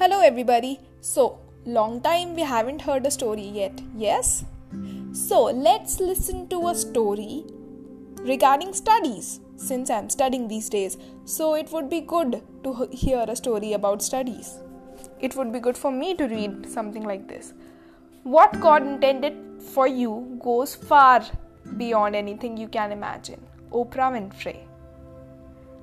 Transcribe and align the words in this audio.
Hello, 0.00 0.20
everybody. 0.20 0.78
So, 1.00 1.40
long 1.66 2.00
time 2.00 2.36
we 2.36 2.42
haven't 2.42 2.82
heard 2.82 3.04
a 3.04 3.10
story 3.10 3.42
yet, 3.42 3.80
yes? 3.96 4.44
So, 5.12 5.46
let's 5.46 5.98
listen 5.98 6.46
to 6.50 6.68
a 6.68 6.74
story 6.76 7.42
regarding 8.20 8.74
studies 8.74 9.40
since 9.56 9.90
I'm 9.90 10.08
studying 10.08 10.46
these 10.46 10.68
days. 10.68 10.98
So, 11.24 11.56
it 11.56 11.72
would 11.72 11.90
be 11.90 12.00
good 12.00 12.40
to 12.62 12.88
hear 12.92 13.24
a 13.26 13.34
story 13.34 13.72
about 13.72 14.00
studies. 14.00 14.60
It 15.18 15.34
would 15.34 15.52
be 15.52 15.58
good 15.58 15.76
for 15.76 15.90
me 15.90 16.14
to 16.14 16.28
read 16.28 16.70
something 16.70 17.02
like 17.02 17.26
this. 17.26 17.52
What 18.22 18.60
God 18.60 18.86
intended 18.86 19.60
for 19.74 19.88
you 19.88 20.38
goes 20.40 20.76
far 20.76 21.24
beyond 21.76 22.14
anything 22.14 22.56
you 22.56 22.68
can 22.68 22.92
imagine. 22.92 23.44
Oprah 23.72 24.12
Winfrey. 24.16 24.58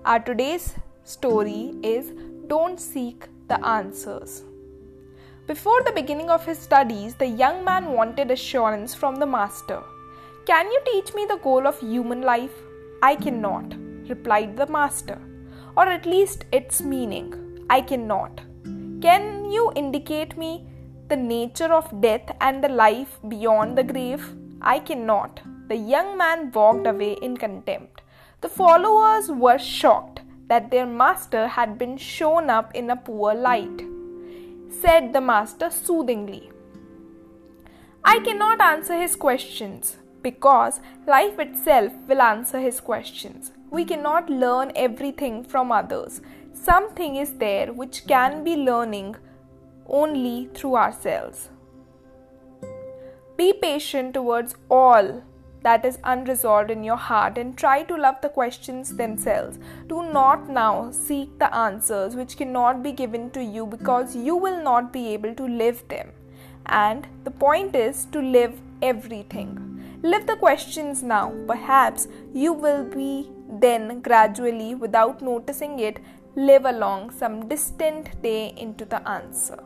Our 0.06 0.20
today's 0.20 0.74
story 1.04 1.74
is 1.84 2.14
Don't 2.48 2.80
Seek 2.80 3.28
the 3.48 3.64
answers. 3.66 4.44
Before 5.48 5.82
the 5.84 5.92
beginning 5.92 6.30
of 6.30 6.46
his 6.46 6.58
studies, 6.58 7.16
the 7.16 7.28
young 7.28 7.64
man 7.64 7.92
wanted 7.92 8.32
assurance 8.32 8.96
from 8.96 9.18
the 9.18 9.28
master. 9.28 9.82
Can 10.46 10.72
you 10.72 10.80
teach 10.86 11.14
me 11.14 11.26
the 11.26 11.38
goal 11.38 11.68
of 11.68 11.80
human 11.80 12.22
life? 12.22 12.56
I 13.04 13.16
cannot, 13.16 13.76
replied 14.10 14.58
the 14.58 14.68
master, 14.68 15.20
or 15.78 15.88
at 15.88 16.06
least 16.06 16.46
its 16.52 16.82
meaning. 16.82 17.66
I 17.70 17.82
cannot. 17.82 18.42
Can 19.02 19.46
you 19.46 19.72
indicate 19.76 20.36
me 20.38 20.68
the 21.10 21.16
nature 21.16 21.72
of 21.72 22.02
death 22.02 22.36
and 22.42 22.64
the 22.64 22.70
life 22.70 23.20
beyond 23.28 23.78
the 23.78 23.84
grave? 23.84 24.28
I 24.62 24.80
cannot. 24.80 25.42
The 25.68 25.76
young 25.76 26.18
man 26.18 26.52
walked 26.52 26.88
away 26.88 27.14
in 27.22 27.38
contempt. 27.38 28.02
The 28.42 28.50
followers 28.50 29.30
were 29.30 29.60
shocked 29.60 30.22
that 30.48 30.72
their 30.72 30.86
master 30.86 31.48
had 31.48 31.78
been 31.78 31.98
shown 31.98 32.50
up 32.50 32.74
in 32.76 32.90
a 32.90 32.96
poor 32.96 33.34
light. 33.34 33.84
Said 34.82 35.14
the 35.14 35.22
master 35.22 35.70
soothingly, 35.70 36.52
I 38.04 38.20
cannot 38.20 38.62
answer 38.62 38.96
his 38.96 39.16
questions 39.16 39.98
because 40.22 40.80
life 41.08 41.40
itself 41.40 41.94
will 42.08 42.22
answer 42.22 42.60
his 42.60 42.80
questions. 42.80 43.52
We 43.72 43.86
cannot 43.86 44.30
learn 44.30 44.72
everything 44.76 45.44
from 45.44 45.72
others. 45.72 46.22
Something 46.54 47.16
is 47.16 47.34
there 47.34 47.74
which 47.74 48.06
can 48.08 48.44
be 48.44 48.56
learning 48.56 49.16
only 49.88 50.50
through 50.54 50.76
ourselves. 50.76 51.50
Be 53.38 53.54
patient 53.54 54.14
towards 54.14 54.56
all 54.70 55.24
that 55.66 55.84
is 55.84 55.98
unresolved 56.04 56.70
in 56.70 56.84
your 56.84 57.02
heart 57.06 57.40
and 57.40 57.58
try 57.58 57.82
to 57.84 57.96
love 57.98 58.18
the 58.22 58.30
questions 58.30 58.96
themselves. 58.98 59.58
Do 59.88 60.04
not 60.18 60.48
now 60.48 60.92
seek 60.92 61.40
the 61.40 61.54
answers 61.56 62.16
which 62.16 62.38
cannot 62.38 62.84
be 62.84 62.92
given 62.92 63.32
to 63.32 63.44
you 63.44 63.66
because 63.66 64.16
you 64.16 64.36
will 64.36 64.62
not 64.64 64.94
be 64.94 65.08
able 65.14 65.34
to 65.36 65.48
live 65.48 65.84
them. 65.88 66.12
And 66.68 67.08
the 67.24 67.32
point 67.32 67.76
is 67.76 68.06
to 68.12 68.22
live 68.22 68.60
everything. 68.82 69.50
Live 70.04 70.28
the 70.28 70.36
questions 70.36 71.02
now. 71.02 71.34
Perhaps 71.48 72.08
you 72.34 72.54
will 72.54 72.84
be 72.84 73.32
then 73.50 74.02
gradually, 74.02 74.76
without 74.76 75.22
noticing 75.22 75.80
it, 75.80 76.00
live 76.36 76.66
along 76.66 77.10
some 77.12 77.48
distant 77.48 78.22
day 78.22 78.54
into 78.58 78.86
the 78.86 79.08
answer. 79.08 79.64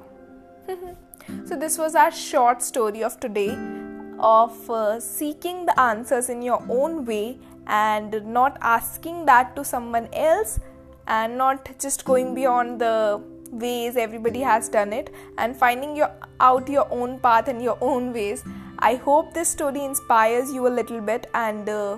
so, 1.46 1.58
this 1.58 1.78
was 1.78 1.96
our 1.96 2.12
short 2.12 2.62
story 2.62 3.04
of 3.04 3.20
today 3.20 3.79
of 4.20 4.70
uh, 4.70 5.00
seeking 5.00 5.66
the 5.66 5.80
answers 5.80 6.30
in 6.30 6.42
your 6.42 6.64
own 6.70 7.06
way 7.06 7.38
and 7.68 8.26
not 8.26 8.58
asking 8.62 9.26
that 9.26 9.56
to 9.56 9.64
someone 9.64 10.08
else 10.14 10.60
and 11.08 11.38
not 11.38 11.70
just 11.80 12.06
going 12.06 12.34
beyond 12.36 12.80
the 12.82 13.22
ways 13.52 13.98
everybody 13.98 14.42
has 14.42 14.70
done 14.70 14.94
it 14.94 15.12
and 15.38 15.56
finding 15.56 15.96
your 15.96 16.12
out 16.40 16.70
your 16.70 16.88
own 16.92 17.20
path 17.20 17.48
and 17.48 17.62
your 17.62 17.78
own 17.82 18.14
ways. 18.14 18.44
I 18.80 18.96
hope 18.96 19.34
this 19.34 19.50
story 19.50 19.84
inspires 19.84 20.54
you 20.54 20.68
a 20.68 20.74
little 20.80 21.02
bit 21.02 21.28
and 21.34 21.68
uh, 21.68 21.98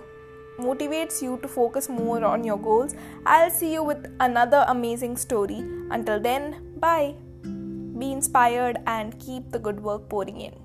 motivates 0.57 1.21
you 1.21 1.37
to 1.41 1.47
focus 1.47 1.89
more 1.89 2.23
on 2.23 2.43
your 2.43 2.57
goals. 2.57 2.95
I'll 3.25 3.51
see 3.51 3.73
you 3.73 3.83
with 3.83 4.11
another 4.19 4.65
amazing 4.67 5.17
story. 5.17 5.63
Until 5.91 6.19
then 6.19 6.77
bye. 6.79 7.15
Be 7.43 8.11
inspired 8.11 8.77
and 8.87 9.19
keep 9.19 9.51
the 9.51 9.59
good 9.59 9.79
work 9.83 10.09
pouring 10.09 10.41
in 10.41 10.60